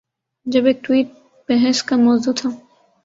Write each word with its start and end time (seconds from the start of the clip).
جب 0.45 0.65
ایک 0.65 0.83
ٹویٹ 0.83 1.07
بحث 1.49 1.83
کا 1.83 1.95
مو 1.95 2.17
ضوع 2.17 2.33
تھا۔ 2.33 2.49